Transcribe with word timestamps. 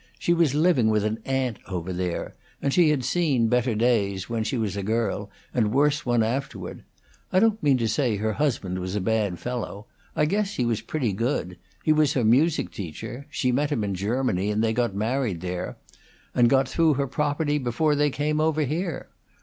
She 0.17 0.33
was 0.33 0.55
living 0.55 0.89
with 0.89 1.03
an 1.03 1.19
aunt 1.25 1.59
over 1.67 1.93
there; 1.93 2.33
and 2.59 2.73
she 2.73 2.89
had 2.89 3.03
seen 3.05 3.49
better 3.49 3.75
days, 3.75 4.27
when 4.27 4.43
she 4.43 4.57
was 4.57 4.75
a 4.75 4.81
girl, 4.81 5.29
and 5.53 5.71
worse 5.71 6.07
ones 6.07 6.23
afterward. 6.23 6.83
I 7.31 7.39
don't 7.39 7.61
mean 7.61 7.77
to 7.77 7.87
say 7.87 8.15
her 8.15 8.33
husband 8.33 8.79
was 8.79 8.95
a 8.95 8.99
bad 8.99 9.37
fellow; 9.37 9.85
I 10.15 10.25
guess 10.25 10.55
he 10.55 10.65
was 10.65 10.81
pretty 10.81 11.13
good; 11.13 11.59
he 11.83 11.93
was 11.93 12.13
her 12.13 12.23
music 12.23 12.71
teacher; 12.71 13.27
she 13.29 13.51
met 13.51 13.71
him 13.71 13.83
in 13.83 13.93
Germany, 13.93 14.49
and 14.49 14.63
they 14.63 14.73
got 14.73 14.95
married 14.95 15.41
there, 15.41 15.77
and 16.33 16.49
got 16.49 16.67
through 16.67 16.95
her 16.95 17.05
property 17.05 17.59
before 17.59 17.93
they 17.93 18.09
came 18.09 18.41
over 18.41 18.63
here. 18.63 19.09